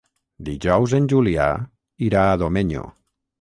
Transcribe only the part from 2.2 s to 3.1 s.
a Domenyo.